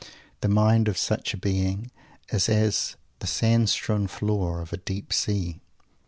[0.39, 1.91] The mind of such a being
[2.29, 5.61] is as the sand strewn floor of a deep sea.